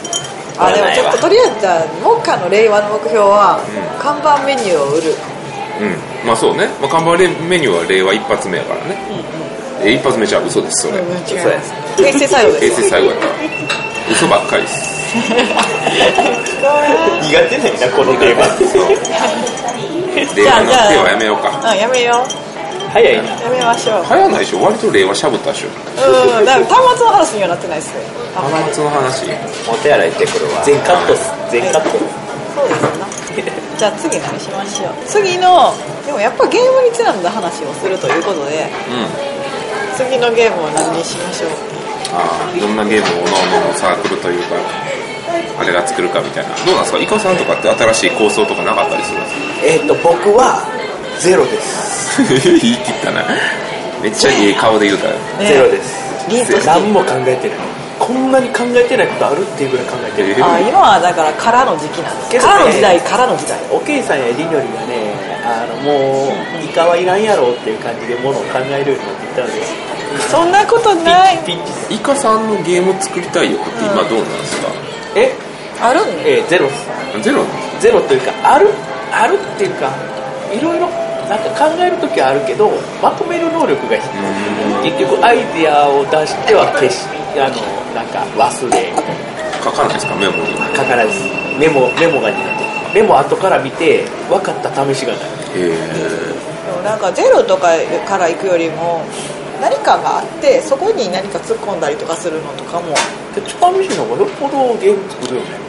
[0.59, 3.61] あでもちょっととりあえずじゃあ目下の令和の目標は
[3.99, 5.15] 看板メニューを売る。
[5.81, 5.97] うん。
[6.27, 7.17] まあそうね、まあ、看板
[7.49, 8.99] メニューは令和一発目やからね、
[9.83, 11.73] え一発目じゃ嘘ですそれ、違います。
[11.97, 13.27] 平成最後で平す成最後やった
[14.13, 15.21] 嘘ばっかりです苦
[17.51, 18.49] 手ないなこのテーマ。
[20.13, 21.53] 令和の手はやめようか。
[21.53, 22.29] うんやめよう。
[22.93, 23.29] 早いな。
[23.41, 24.05] やめましょう。
[24.09, 25.69] 流行んないでしょ割と令和しゃぶったでしょ。
[25.69, 28.01] うんだから端末の話にはなってないですね。
[28.33, 29.29] 端末の話？
[29.69, 30.65] お手洗い行ってくるわ。
[30.65, 31.29] 全カットっす。
[31.53, 31.91] 全カット。
[32.57, 33.05] そうですな。
[33.77, 34.97] じゃあ次何しましょう。
[35.05, 35.73] 次の
[36.07, 38.69] でもやっぱゲームにちなんだ話をするということで。
[38.89, 39.33] うん。
[39.93, 41.51] 次のゲームを何にしましょう。
[42.15, 44.57] ああいろんなゲームをおのおののサークルというか
[45.59, 46.51] あれが作るかみたいな。
[46.65, 46.99] どうなんですか？
[46.99, 49.41] イカさんとかって新しい構想とかなかったりするんですか？
[49.65, 50.63] えっと僕は
[51.21, 52.23] ゼロです。
[52.29, 53.25] 言い切ったな。
[54.03, 55.47] めっちゃいい顔で言うたよね。
[55.47, 56.67] ゼロです。
[56.67, 57.59] 何も考えてない。
[57.99, 60.45] こんなに考えてないことあるっていうぐらい考えてる。
[60.45, 62.31] あ今はだから空の時期なんです。
[62.31, 62.53] けどね。
[62.53, 63.59] 空の時代空の時代。
[63.71, 65.15] おけいさんやりのりがね
[65.47, 70.31] あのもうイカはいらんやろっていう感じでものを考えるようになってきたんです。
[70.31, 71.39] そんなことない。
[71.91, 74.69] イカさんのゲーム作りたい欲って今どうなんですか、
[75.17, 75.33] え？
[75.81, 76.05] ある？
[76.05, 76.67] んねえーゼロ。
[76.69, 76.87] です
[77.23, 77.45] ゼロ？
[77.81, 78.69] ゼロというかある？
[79.13, 79.91] あるっていうか
[80.53, 80.89] いろいろ
[81.29, 82.71] なんか考える時はあるけど
[83.03, 87.05] まとめる能力が低い結局アイデアを出しては消し
[87.37, 87.57] あの
[87.95, 88.93] なんか忘れ。
[89.63, 90.15] 書かないですか？
[90.17, 90.57] メモに。
[90.77, 91.23] 書かないです。
[91.59, 92.37] メモメモが苦
[92.93, 93.01] 手。
[93.01, 95.23] メモ後から見て分かった試しがない。
[95.55, 97.69] へでもなんかゼロとか
[98.09, 99.05] から行くよりも
[99.63, 102.89] 何かがあってそこに何か突っ込んだりとかするのとかも
[103.35, 105.63] でチュパミシの方がよっぽどゲーム作るよね。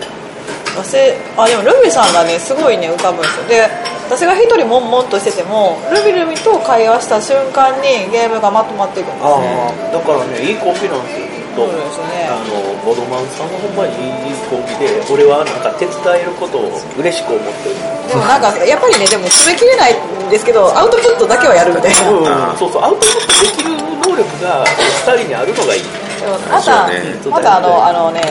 [1.37, 3.45] あでもルビさんがねすごいね浮かぶんですよ。
[3.45, 3.69] で
[4.09, 9.69] 私が一人悶々としててもルビルビと会話した瞬間にゲームがまとまっていくんですあね。
[9.69, 12.25] あだからねいいコンビなんですよそうですね。
[12.29, 13.93] あのボドマンさんはほんまに
[14.25, 17.75] いいコンビで俺はなんか手伝えることを嬉しく思ってる。
[18.09, 25.81] でもなんかやっぱりねでも詰めきれないんですけどアウトプットだけはやるみたいな、うん、そうそうアウトプットできる能力が2人にあるのがいい。
[26.19, 27.37] でもまた、そうですよね。
[27.37, 28.21] またあのあのね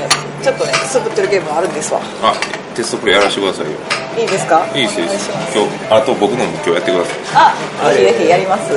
[0.42, 2.00] ちょっとねくすぶってるゲームがあるんですわ。
[2.22, 2.34] あ
[2.74, 3.78] テストプレイやらせてくださいよ。
[4.18, 4.66] いいですか？
[4.74, 5.30] いいです。
[5.54, 7.54] 今日あと僕のも今日やってください。
[7.86, 8.72] あぜひぜひやります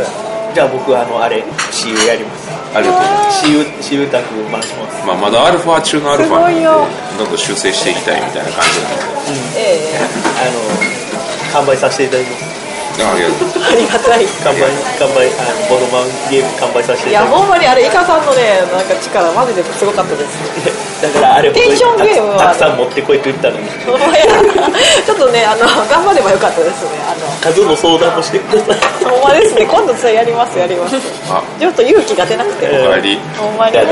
[0.56, 2.48] じゃあ僕あのあれ私有やります。
[2.72, 3.44] ありがとうございます。
[3.44, 5.06] 私有私有宅回します。
[5.06, 9.60] まあ、まだアルファ中のアルファなんでどんどん修正していきたいみたいな感じなんで。
[9.60, 12.56] ええあの完売させていただきます。
[13.04, 14.24] あありがとうありがたい。
[14.48, 14.64] 完売
[14.96, 20.72] 完売あのボドマンゲーム完売させていいただきまやほんまにあれイカさんのねなんか力マジですごかったですす
[21.06, 23.68] だからあれテンションゲームはたくさん持ってこいと言ったのに。
[23.70, 26.98] ちょっとねあの頑張ればよかったですね。
[27.06, 29.06] あの数の相談もしてください。
[29.06, 29.66] ほんまですね。
[29.66, 30.98] 今度それやりますやります。
[31.30, 31.44] あ。
[31.60, 32.66] ちょっと勇気が出なくて。
[32.72, 33.20] えおかえり。
[33.38, 33.78] ほんまに。
[33.78, 33.86] おか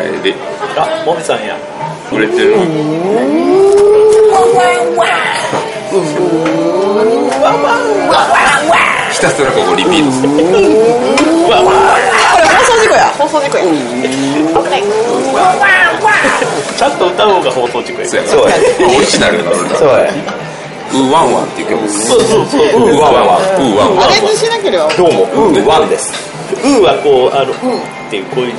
[0.00, 0.34] えり。
[0.76, 1.56] あもみさんや。
[2.12, 2.64] 売れてるの？
[9.12, 10.28] ひたすらここリピートする
[12.66, 13.06] 送事故や。
[13.16, 13.64] 放送事故や。
[16.76, 18.08] ちゃんと歌う方が放送事故や。
[18.08, 18.26] そうや。
[18.26, 18.56] そうや
[18.96, 20.12] オリジナルなのそうや。
[20.92, 21.88] ウーワンワンっていう曲。
[21.88, 22.62] そうそうそう。
[22.62, 24.88] ウーワンワンウーワンワンアレンジしなければ。
[24.96, 25.22] どうも。
[25.22, 26.12] ウーワンです。
[26.54, 28.54] うーはこうあのうんっていうこういう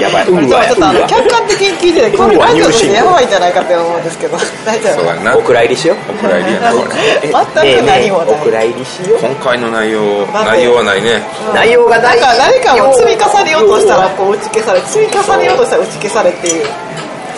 [0.00, 0.26] やばい。
[0.26, 4.38] ちょっとあのや客観的に聞いててこれラジオとしてやばいんじゃないかって思うんですけど。
[4.64, 4.94] 大丈夫。
[4.94, 5.36] そうやな。
[5.36, 5.96] お蔵入りしよう。
[6.10, 6.60] お蔵入りや。
[6.60, 6.90] なこれ
[7.20, 8.34] 全く何もない。
[8.40, 9.18] お蔵入りしよう。
[9.20, 11.20] 今回の内容内容はないね。
[11.54, 16.66] 内容がなんないか誰かを積み重ねようとしたらこう打ち消され積み重ねようとしたら打ち消されっていう。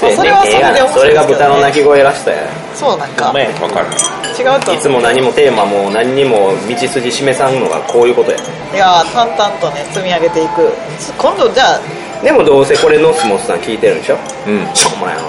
[0.00, 3.32] それはそれで面白いですそれが豚の鳴き声らしさやそうなんか。
[3.32, 3.90] 前分からん
[4.36, 4.74] 違うと。
[4.74, 8.38] いつも何もテーマも何にも道筋示さんのがこういうことや。
[8.74, 10.72] いや淡々とね積み上げていく。
[11.18, 11.80] 今度じゃあ
[12.22, 14.16] でもどうせこれノスモスさん聞いてるんでしょ？
[14.46, 14.74] うん。
[14.74, 15.22] しょうもないな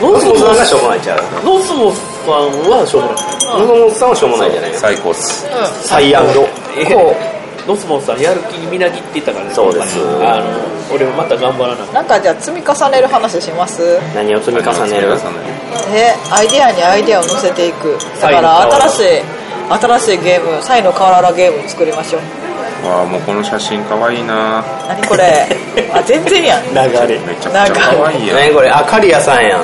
[0.00, 1.20] ノースモノスさんがスしょうもないちゃう。
[1.44, 2.34] ノースモスさん
[2.68, 3.16] はしょうもない。
[3.16, 4.50] ノスモスさんはしょうもない。
[4.52, 5.50] じゃないの最高っすう
[5.82, 6.42] サイアンド。
[6.42, 6.48] こ
[7.66, 9.98] ノスモスさんやる気にみなぎってたからねそうです。
[10.22, 11.84] あの俺もまた頑張らな。
[11.84, 13.98] うなんかじゃあ積み重ねる話します？
[14.14, 15.08] 何を積み重ねる？
[15.92, 17.98] えアイデアにアイデアを乗せていく。
[18.20, 19.22] だから新しい
[19.68, 22.86] 新しいゲームサイの河原ゲーム作りましょう。
[22.86, 24.62] わあもうこの写真かわいいな。
[24.86, 25.46] 何これ？
[25.92, 26.64] あ全然やん。
[26.70, 26.76] 流
[27.08, 27.18] れ。
[27.18, 28.36] めちゃくちゃかわいいやん。
[28.36, 28.70] 何これ？
[28.70, 29.62] あカリアさんやん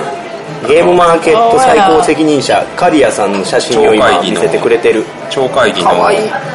[0.69, 5.05] ゲームマーケット最高責任者カリアさんの写真を今見せてくれてる。
[5.31, 5.89] 超会議の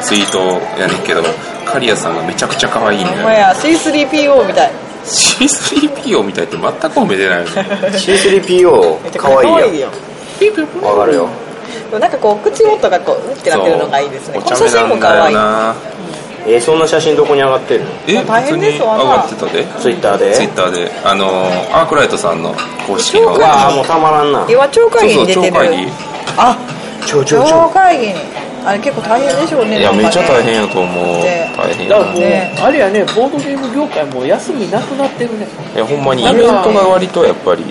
[0.02, 0.38] ツイート
[0.80, 1.22] やねんけど
[1.64, 4.72] カリアさんがめちゃくちゃ可愛いんだよほんまや C3PO みたい。
[5.04, 7.50] C3PO みたいって全く褒めてないよね
[7.92, 9.88] C3PO かわいよ。
[9.88, 11.28] んわかるよ。
[11.92, 14.38] なんかこう口元がこううんってなってるのがいいですね。
[14.38, 14.88] おこの写茶目な。
[14.88, 15.34] ん真も可愛い。
[15.34, 15.74] だよな
[16.48, 17.90] えーそんな写真どこに上がってるの？
[18.08, 19.04] え大変ですわな。
[19.04, 19.64] がってたで。
[19.80, 20.32] ツイッターで？
[20.34, 20.90] ツイッターで。
[21.04, 22.54] あのーアークライトさんの
[22.86, 23.36] 公式の。
[23.36, 24.46] うわあもうたまらんな。
[24.48, 25.42] 今超会議に出てる。
[25.42, 25.92] そうそう超会議。
[26.38, 26.56] あ
[27.06, 28.14] ちょちょち超ょ会議に。
[28.64, 31.04] あれ結構大変でしょうねいやめっちゃ大変ややと思う。
[31.22, 35.46] ね大変やだからもう、ねあれやねボードゲーム業界も休みなくなってるね。
[35.74, 37.62] いやほんまにイベントが割とやっぱり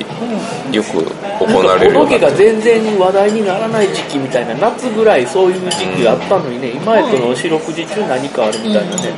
[0.76, 1.06] よく
[1.40, 9.14] 行われるようにが全然話題にならない時期みたいな夏ぐらいそういう時期があったのにね、今やとの四六時中何かあるみたいなね、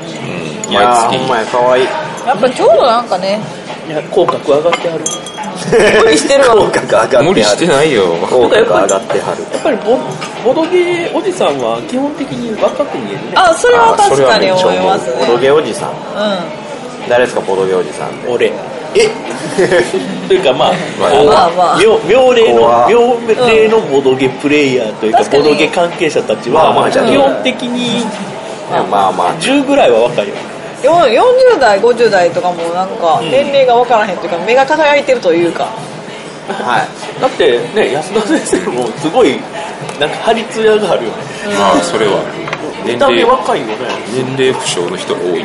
[0.68, 0.72] うん。
[0.72, 1.18] いやー毎月。
[1.18, 1.84] ほんまやかわいい。
[1.84, 3.40] やっぱちょうどなんかね
[3.89, 5.04] いや口角上がってはる。
[6.06, 7.28] 無理してるわ口角上がってはる。
[7.30, 8.06] 無理してないよ。
[8.30, 9.41] 口角上がってはる。
[9.49, 9.97] やっぱりボ
[10.45, 13.34] ボドゲおじさんは基本的に若く見えるね。
[13.34, 15.89] あそれは確かに思いますボドねゲおじさん。
[15.89, 15.97] う
[17.10, 18.54] 誰ですかボドゲおじさんって俺。
[18.93, 19.10] え？
[20.30, 21.78] というかまあ、まあまあまあ。
[21.82, 22.99] 妙妙齢の怖妙
[23.49, 25.43] 齢のボドゲプレイヤーというか、確かに。
[25.43, 28.06] ボドゲ関係者たちは、まあまあ基本的に
[28.69, 29.36] まあまあ。
[29.41, 30.49] 10ぐらいは若いよんよ
[30.82, 35.65] 40代50代とかもなんか年齢が分からへんというか目が輝いてるというか。
[36.50, 37.22] はい。
[37.22, 39.39] だってね安田先生もすごい
[40.00, 41.18] なんか張り艶があるよね。
[41.58, 42.24] まあそれは。
[42.86, 43.74] 年見た目齢若いよね。
[44.13, 45.44] 年齢不詳の人が多い。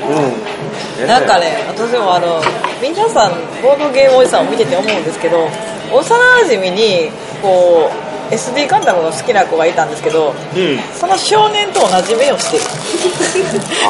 [1.07, 2.41] なんかね私もあの
[2.81, 5.49] 皆さんボードゲームおじさんを見てて思うんですけど
[5.93, 6.17] 幼
[6.47, 7.11] 馴染に
[7.43, 10.79] こう SD ガンダムの好きな子がいたんですけどうん。
[10.95, 12.65] その少年と同じ目をしてる。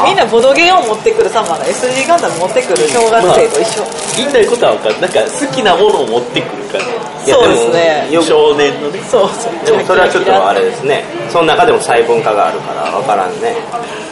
[0.07, 3.85] みんなボドゲーを持ってくる様が SD ガンダム持ってくる小学生と一緒、
[4.17, 5.01] 言いたいことは分かる。
[5.01, 8.09] なんか好きなものを持ってくるからいやそうですね。
[8.23, 9.01] 少年のね。
[9.09, 9.65] そうそう。
[9.65, 11.05] でもそれはちょっとあれですね。
[11.31, 13.57] その中でも細分化があるから分からんね。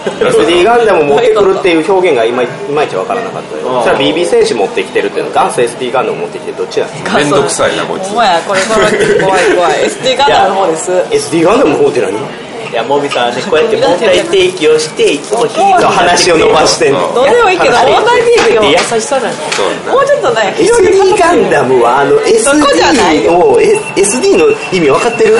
[0.02, 3.82] SD ガンダム持ってくるっていう表現がいまいいまいち分からなかったよ。
[3.82, 5.36] それは BB 戦士持ってきてるっていうの。
[5.36, 8.08] は元祖 SD ガンダム持ってきてどっちなんですかめんどくさいなこいつ。
[8.08, 9.84] ほんまやこれこれ怖い怖い。
[9.86, 10.90] SD ガンダムの方です。
[11.30, 12.18] SD ガンダムの方って何
[12.72, 17.12] いやもみさんはねこうやって問題提起をしていつもヒーロー話を伸ばしてんの。
[17.12, 18.60] どうでもいいけど問題提起を。
[18.62, 25.36] で優しさなんだそうだもうちょっとね SD ガンダムはあの SD をえ SD の意味分かってる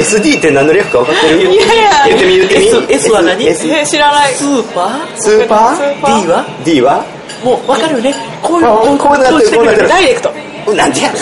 [0.00, 7.04] SD って何の略か分かってるいやいや言ってみ言ってみ S, S は何 S え知らないスーパースーパー D は D は
[7.44, 10.32] もう分かるよねこういうあこうなってるダイレクト
[10.68, 11.12] うんなんでや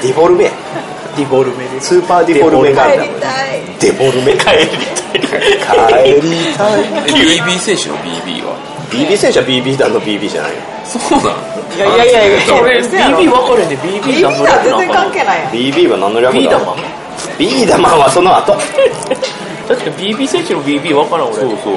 [0.00, 0.50] デフォルメや
[1.16, 1.88] ディボルメです。
[1.96, 3.60] スーパーディフォルメガン帰りダムたい。
[3.80, 4.60] デフォルメ帰りたい。
[4.64, 4.66] 帰
[5.50, 6.10] りたい。
[6.10, 8.56] え BB 選手の BB は
[8.90, 11.76] ？BB 戦車 BB 弾の BB じゃないのそうなん？
[11.76, 16.38] いやいやいやいや BB 分かるよね BB ビビだのだ全然関係ない BB は何の略だ？
[16.40, 16.76] ビーダマン
[17.38, 18.52] ビーダマンはその後
[19.66, 21.36] 確か BB 選手の BB 分からん俺。
[21.36, 21.76] そうそう。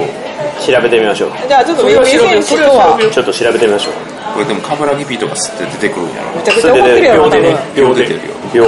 [0.61, 1.31] 調べてみましょう。
[1.47, 2.97] じゃあちょっとビそれは調べビ選手とは？
[3.11, 3.93] ちょっと調べてみましょう。
[4.33, 6.37] これでもカブラギピーとか吸って出てくるんやろ。
[6.37, 7.57] めちゃくちゃ怒ってるやろ多分。
[7.75, 8.33] 秒出てるよ。
[8.53, 8.65] 秒。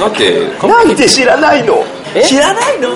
[0.00, 1.84] だってなんで知らないの？
[2.24, 2.88] 知らないの？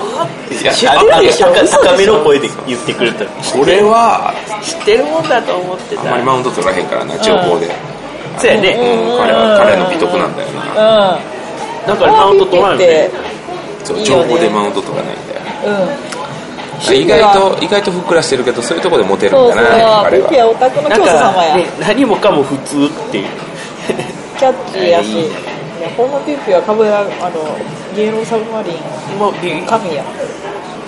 [0.49, 1.47] いや知ってるでしょ？
[1.47, 7.69] 赤嘘でしょ赤めの声で言ってくれたこれは知ってるもんだと思ってたあんまりマウント取らへんからな情報で
[8.39, 13.11] そうやねうん彼は彼の美徳なんだよなうんなんかマウント取らないって
[13.85, 15.34] そういいよね情報でマウント取らないんだ
[16.93, 19.63] 意外と意外とふっくらしてるけどそういうところでモテるんそうそう。
[19.63, 23.27] だな彼ピッピははオタクのなん教祖様か、やね、何もかも普通っていう。
[24.37, 25.11] キャッチーやし。
[25.13, 25.23] い
[25.81, 27.57] やホームピッピは株やあの
[27.95, 28.73] 芸能サブマリン。
[29.19, 30.03] まあビ神や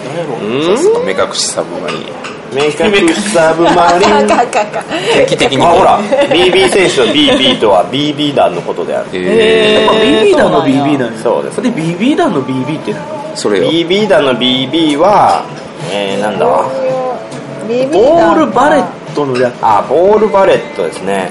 [0.04, 0.24] 何や。
[0.26, 0.64] ろうん。
[0.64, 2.38] そうそう目隠しサブマリン。
[2.54, 4.28] メイクアップサブマリン。
[4.28, 5.62] 定期的に。
[5.62, 9.10] あほら BB 選手の BB とは BB 弾のことである。
[9.14, 11.20] えやっぱ BB 弾の BB なんや。
[11.20, 11.62] そうです。
[11.62, 13.04] で BB 弾の BB って何？
[13.04, 13.70] ー、それよ。
[13.72, 15.46] BB 弾の BB は
[15.94, 16.46] えー、なんだ？
[16.46, 16.66] わ
[17.70, 21.30] ビビボールバレットのやつあボールバレットですね。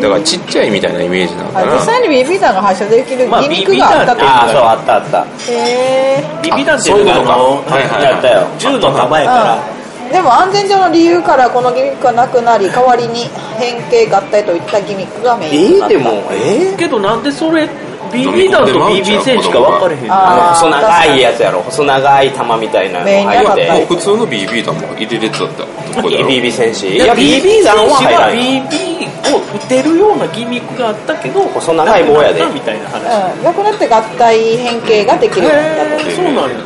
[0.00, 1.72] だからちっちゃいみたいなイメージなのかな。
[1.72, 5.26] あ実際にビビ弾が発射できるまあギミックがあったとああそうあったあった。
[5.52, 7.88] へ BB 弾ってそういうことかあのはいはい。
[7.90, 9.62] はいやったよ銃の弾やから。
[9.72, 9.76] ー
[10.12, 13.24] でも安全上の理由からこのギミックがなくなり代わりに
[13.58, 15.94] 変形合体といったギミックがメえインになった。
[15.96, 16.78] ー、でもえー？
[16.78, 17.68] けどなんでそれ
[18.10, 21.62] BB 弾と BB 戦しか分かれへんのあ細長いやつやろ。
[21.62, 23.86] 細長い玉みたいなの入って。
[23.86, 25.62] 普通の BB 弾も入れれてたって
[25.96, 26.28] ことだろ。
[26.28, 28.38] BB 戦士いいやや BB 弾は入らない。
[28.62, 32.44] BB を撃てるようなギミックがあったけど細長い棒やで。
[32.46, 33.38] みたいな話。
[33.38, 35.46] うん、なくなって合体変形ができる。
[35.46, 36.56] ようになったそうなんや。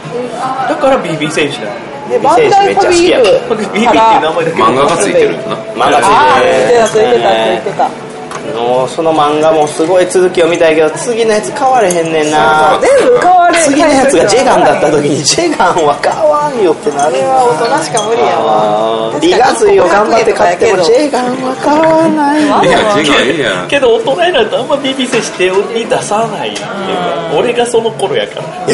[0.69, 1.69] だから BB 戦士だ
[2.11, 6.89] でバンダイファビール BB っていう名前だけ漫画がついてるんだな漫画つああいてる。
[6.89, 7.31] ついてた
[7.71, 8.10] ついてたついてた
[8.57, 12.79] もうその漫画もすごい続きを見たいけど次のやつ買われへんねんな。
[12.81, 17.11] 全部変わる次のやつがジェガンだった時にジェガンは買わんよってなる。
[17.11, 23.69] あれは大人しか無理やわあーリガ水を頑張って買ってもジェガンは買わないいや違ういいやん。
[23.69, 28.67] けど大人になるとあんま BB 戦士手に出さないっていうか俺がその頃やから。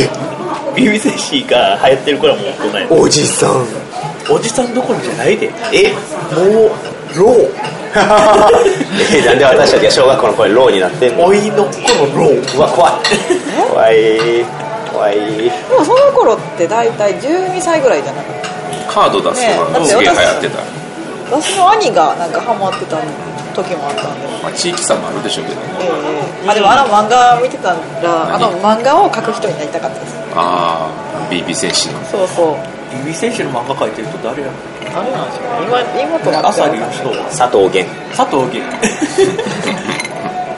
[0.75, 3.67] BB 戦士が流行ってる頃はもう大人やおじさん。
[4.29, 5.51] おじさんどころじゃないで。
[5.73, 5.93] え
[6.35, 7.76] もうローえ
[9.27, 11.25] なんで私たちが小学校の頃にローになってんの？
[11.25, 11.71] おいの頃
[12.15, 12.93] ローうわ怖い。
[13.73, 14.45] 怖い。
[14.93, 15.15] 怖い。
[15.17, 18.35] でもその頃って大体12歳ぐらいじゃなかっ
[18.89, 18.93] た？
[18.93, 20.59] カード出すのがねすげえ流行ってた、
[21.31, 22.97] 私の兄がなんかハマってた
[23.55, 24.27] 時もあったんで。
[24.43, 25.61] まあ、地域差もあるでしょうけど。
[25.61, 25.85] ねえ
[26.43, 27.75] えまあでもあの漫画見てたら
[28.35, 31.95] あの漫画を描く人になりたかったですああ BB 戦士の。
[32.11, 32.55] そうそう。
[33.07, 34.49] BB 戦士の漫画描いてる人誰や
[34.95, 35.45] 誰なんですか。
[35.63, 36.85] 今妹が朝竜人
[37.31, 38.63] 佐藤源佐藤源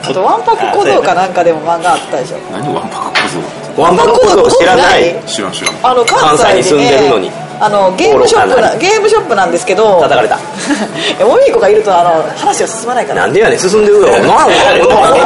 [0.01, 2.37] あとワンパク小僧かなんかでも漫画あったでしょ。
[2.51, 3.29] 何ワンパク小
[3.75, 3.81] 僧。
[3.81, 5.15] ワンパク小僧知らない？
[5.27, 5.75] 知らん知らん。
[5.83, 10.39] あの関西に,、ね、関西に住んでるのにあのゲームショップなゲームショップなんですけど叩かれた。
[11.25, 13.21] おみこがいるとあの話が進まないから。
[13.21, 14.47] なんでやねん進んでるよな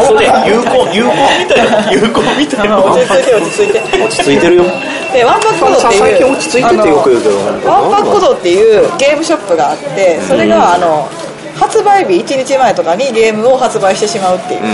[0.05, 4.63] それ有効有効みたいな有効みたいな落ち着いて落ち着いて落ち着いてるよ
[5.13, 11.07] でワンパク小僧っていう最近落ち着いててよく言うけどワンパク小僧っていうゲームショップがあってそれがあの
[11.55, 14.67] 発売日1日前とかにゲームを発売してしまうっていう、うん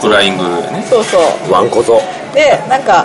[0.00, 2.00] フライングねそうそうワンコゾ
[2.32, 3.04] でなんか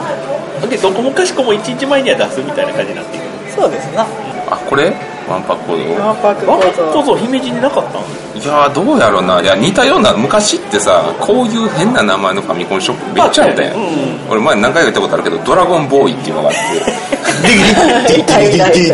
[0.69, 3.23] でどこもかしこも一日前には出すみたいな感じになってる
[3.55, 4.05] そうですな。
[4.49, 4.93] あこれ？
[5.29, 8.01] ワンパク小僧ワンパクワンパク小僧姫路になかったん
[8.41, 9.39] いやーどうやろうな。
[9.39, 13.75] いや似たような昔ってさこういう変な名前のファミコンショップめっちゃあったやん、
[14.29, 18.19] 俺前何回か行ったことあるけど「ドラゴンボーイ」っていうのがあって。
[18.19, 18.87] 痛い痛い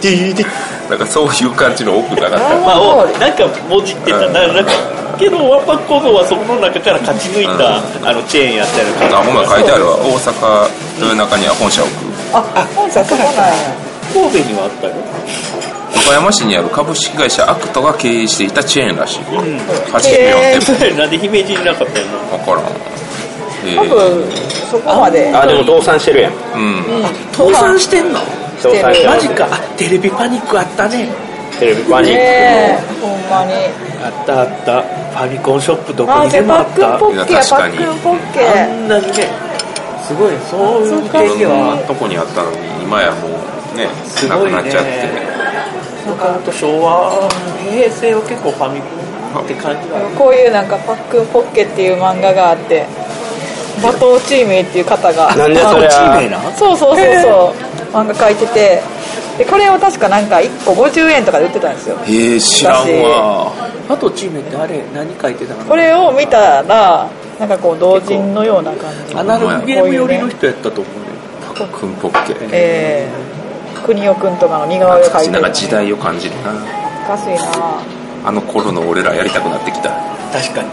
[0.00, 0.46] 痛い
[0.90, 2.60] なんかそういう感じの奥がなかった。
[2.60, 4.70] まあおなんかもじってたななんか
[5.18, 9.96] けどワンパク構造はその中から勝ち抜いた、あのチェーンやったりとかあほんま書いてあるわ。
[9.96, 10.68] 大阪
[11.00, 13.52] 豊中には本社を置くあ本社そこなんや
[14.12, 14.94] 神戸にはあったよ。
[16.06, 19.32] 岡山市にある株式会社アクトが経営していたチェーンらしい、84
[20.02, 22.64] へ店舗なんで姫路になかったよな分からん。
[23.66, 24.30] え多分
[24.70, 25.34] そこまで。
[25.34, 26.32] あでも倒産してるやん。
[26.32, 26.84] うん。
[27.32, 28.18] 倒産してんの？
[28.60, 29.48] 倒産してますマジか。
[29.50, 31.08] あテレビパニックあったね。
[31.58, 32.18] テレビパニック。
[32.18, 33.54] ねえほんまに。
[34.04, 34.82] あったあった。
[34.82, 36.98] ファミコンショップどこあにでもあった。
[36.98, 37.78] ポッケやパいや確かに。
[37.78, 39.28] ックンポッあケんなにね
[40.06, 44.52] すごいそういう経験いろんはなとこにあったのに今やもうねなすごいね。
[44.52, 44.90] くなっちゃって。
[46.06, 47.10] なんかほんと昭和
[47.72, 52.86] 平成は結構ファミコンって感じだこういうなんかパックンポッケっていう漫画があって
[53.80, 57.64] 馬頭チーメイっていう方がなんでそれチーはメイなそうそうそうそう。
[57.96, 58.82] 漫画描いてて
[59.38, 61.98] でこれを確かなんか1個50円とかで売ってたんですよ。
[62.04, 63.52] へえ知らんわ。
[63.88, 67.08] あとチーメイってあれ何書いてたかなこれを見たら
[67.38, 69.14] なんかこう同人のような感じ。
[69.14, 71.04] アナログゲーム寄りの人やったと思うね。
[71.54, 75.32] パックンポッケえー、国尾くんとかの似顔絵を描いてる。
[75.32, 76.52] なんか時代を感じるな
[77.04, 77.80] おかしいな
[78.24, 79.90] あの頃の俺らやりたくなってきた
[80.34, 80.68] 確かに。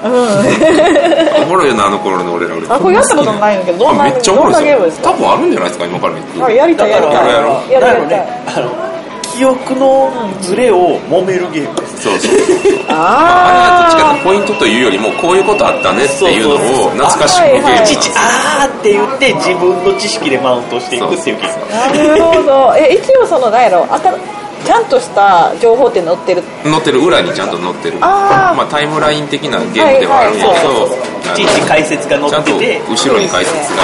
[1.45, 2.55] おもろいよなあの頃の俺ら。
[2.55, 8.91] 俺あこれやったことないんだけどどんなめっちゃおもろいですか多分あるんじゃないですか今から見あやりたいやりたいやろうやろやるやりたいねあの
[9.35, 12.03] 記憶のズレを揉めるゲームです。
[12.03, 12.37] そうそう。
[12.37, 17.63] そうまあ、あれはどっちかというとポイントというよりもこういうことあったねっていうのを懐かしむゲーム。
[17.63, 17.95] なんいちい。
[17.95, 21.69] ちですよあーって言って自分の知識でマウントしていくっていうゲーム。
[21.71, 22.75] なるほど。
[22.75, 27.97] え一応その何やろあたちゃんとした情報って載ってる載ってる裏にちゃんと載ってる。
[28.01, 28.55] あー。
[28.55, 33.83] まあ、タイムライン的なゲームではあるんやけはいどいちいち解説が載ちゃんとってて後ろに解説が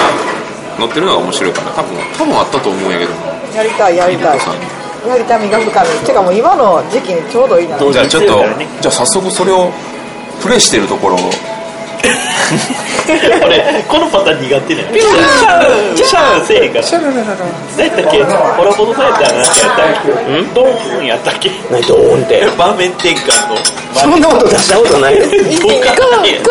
[0.78, 3.12] 載ってるのが面白いから多分多分あったと思うんやけど。
[3.54, 4.38] やりたいやりたい。
[5.06, 5.48] やりたい。
[5.48, 7.64] 磨くためにてかもう今の時期にちょうどい。
[7.64, 7.68] い。
[7.68, 9.70] なじゃあちょっと、ねじゃあ早速それを
[10.42, 11.18] プレイしてるところを
[13.44, 17.22] 俺このパターン苦手ねシャンシャンせえへんから何や
[17.88, 20.08] ったっけホラボドのやったら何やったっけ
[20.54, 23.56] ドーンやったっけ何ドーンって場面転換の
[23.94, 25.64] そんなこと出したことないよ一気にゴー
[26.44, 26.50] ゴ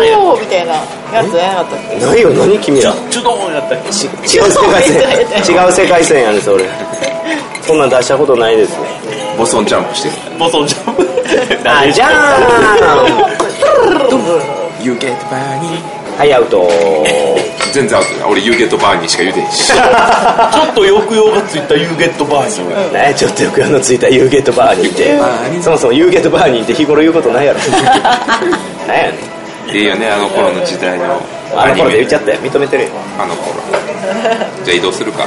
[0.00, 0.80] ーゴーみたいなや
[1.24, 3.94] つやったっけないよ何君らチュドーンやったっけ違う
[4.50, 4.94] 世界線
[5.56, 6.64] 違う世界線やねそれ
[7.62, 8.86] そんなん出したことないですね
[9.38, 11.04] ボソンジャンプしてるボソンジャンプ
[11.68, 12.10] あじゃー
[14.60, 15.80] ん You get bunny
[16.18, 16.68] はいアウト
[17.72, 19.66] 全然アウトだ俺 You get bunny しか言うてへんし。
[19.72, 19.80] ちょっ
[20.74, 25.18] と抑揚がついたユーゲットバージョンねちょっとよくあのついたユーゲットバーニーって
[25.62, 27.60] そもそもユーゲットバーニーって日頃言うことないやろ。
[28.86, 29.12] 何 やね
[29.72, 31.20] んいいよねあの頃の時代の。
[31.56, 32.38] あの頃で言メっちゃったよ。
[32.42, 32.90] 認めてるよ。
[33.18, 33.54] あの頃。
[34.64, 35.24] じゃあ移動するか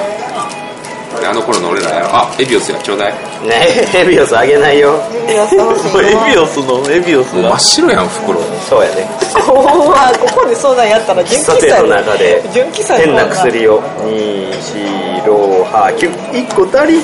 [1.20, 2.08] であの頃の俺らやろ。
[2.16, 3.14] あエビオスやちょうだい。
[3.48, 5.00] ねエビオスあげないよ。
[5.28, 7.42] いやそうしエビオスのエビオスが。
[7.42, 8.40] もう真っ白やん袋。
[8.70, 9.08] そうやね
[9.46, 13.82] 怖いここでそんなんやったら純喫茶店の中で純喫茶や変な薬を。
[14.04, 17.02] 24891個足り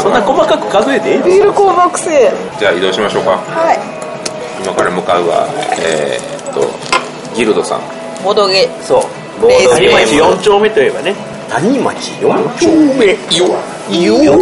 [0.00, 3.36] そんな細かく数えてええビール香木性じゃあ移動しましょうか。
[3.36, 3.78] はい。
[4.62, 5.46] 今から向かうは
[5.78, 6.66] えー、っと
[7.36, 7.80] ギルドさん。
[8.24, 8.68] ボドゲ。
[8.82, 9.02] そう。
[9.42, 9.98] ボードゲーム。
[10.36, 11.14] 4丁目といえばね
[11.54, 12.26] 谷町4
[12.58, 12.66] 丁
[12.98, 13.46] 目よ。
[14.24, 14.40] よこ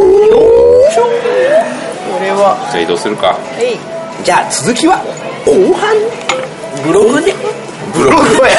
[2.20, 3.76] れはじゃあ移動するかはい。
[4.24, 4.96] じゃあ続きは
[5.44, 5.94] 後半。
[6.82, 7.34] ブログで
[7.92, 8.56] ブログブログや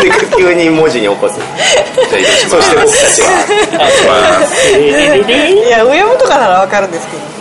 [0.00, 1.34] で急に文字に起こす。
[1.36, 2.50] じゃあ移動します。
[2.50, 4.14] そして僕たちは
[4.78, 7.24] いやウェブとかならわかるんですけど